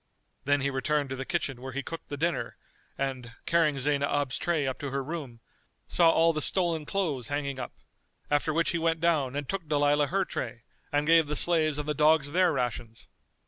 Then 0.45 0.61
he 0.61 0.71
returned 0.71 1.11
to 1.11 1.15
the 1.15 1.25
kitchen 1.25 1.61
where 1.61 1.73
he 1.73 1.83
cooked 1.83 2.09
the 2.09 2.17
dinner 2.17 2.57
and, 2.97 3.33
carrying 3.45 3.77
Zaynab's 3.77 4.39
tray 4.39 4.65
up 4.65 4.79
to 4.79 4.89
her 4.89 5.03
room, 5.03 5.41
saw 5.87 6.09
all 6.09 6.33
the 6.33 6.41
stolen 6.41 6.87
clothes 6.87 7.27
hanging 7.27 7.59
up; 7.59 7.73
after 8.31 8.51
which 8.51 8.71
he 8.71 8.79
went 8.79 8.99
down 8.99 9.35
and 9.35 9.47
took 9.47 9.67
Dalilah 9.67 10.07
her 10.07 10.25
tray 10.25 10.63
and 10.91 11.05
gave 11.05 11.27
the 11.27 11.35
slaves 11.35 11.77
and 11.77 11.87
the 11.87 11.93
dogs 11.93 12.31
their 12.31 12.51
rations. 12.51 13.09